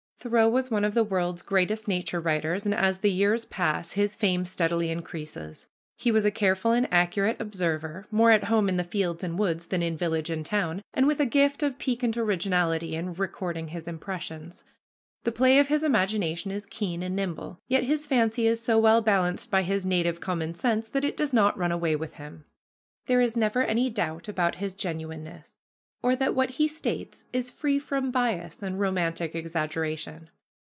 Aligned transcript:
Thoreau 0.23 0.47
was 0.49 0.69
one 0.69 0.85
of 0.85 0.93
the 0.93 1.03
world's 1.03 1.41
greatest 1.41 1.87
nature 1.87 2.19
writers, 2.19 2.63
and 2.63 2.75
as 2.75 2.99
the 2.99 3.09
years 3.11 3.43
pass, 3.45 3.93
his 3.93 4.15
fame 4.15 4.45
steadily 4.45 4.91
increases. 4.91 5.65
He 5.97 6.11
was 6.11 6.25
a 6.25 6.29
careful 6.29 6.73
and 6.73 6.87
accurate 6.93 7.41
observer, 7.41 8.05
more 8.11 8.29
at 8.29 8.43
home 8.43 8.69
in 8.69 8.77
the 8.77 8.83
fields 8.83 9.23
and 9.23 9.39
woods 9.39 9.65
than 9.65 9.81
in 9.81 9.97
village 9.97 10.29
and 10.29 10.45
town, 10.45 10.83
and 10.93 11.07
with 11.07 11.19
a 11.19 11.25
gift 11.25 11.63
of 11.63 11.79
piquant 11.79 12.17
originality 12.17 12.93
in 12.93 13.13
recording 13.13 13.69
his 13.69 13.87
impressions. 13.87 14.63
The 15.23 15.31
play 15.31 15.57
of 15.57 15.69
his 15.69 15.81
imagination 15.83 16.51
is 16.51 16.67
keen 16.67 17.01
and 17.01 17.15
nimble, 17.15 17.57
yet 17.67 17.85
his 17.85 18.05
fancy 18.05 18.45
is 18.45 18.61
so 18.61 18.77
well 18.77 19.01
balanced 19.01 19.49
by 19.49 19.63
his 19.63 19.87
native 19.87 20.19
common 20.19 20.53
sense 20.53 20.87
that 20.89 21.03
it 21.03 21.17
does 21.17 21.33
not 21.33 21.57
run 21.57 21.71
away 21.71 21.95
with 21.95 22.17
him. 22.17 22.45
There 23.07 23.21
is 23.21 23.35
never 23.35 23.63
any 23.63 23.89
doubt 23.89 24.27
about 24.27 24.57
his 24.57 24.73
genuineness, 24.75 25.57
or 26.03 26.15
that 26.15 26.33
what 26.33 26.49
he 26.57 26.67
states 26.67 27.25
is 27.31 27.51
free 27.51 27.77
from 27.77 28.09
bias 28.09 28.63
and 28.63 28.79
romantic 28.79 29.35
exaggeration. 29.35 30.27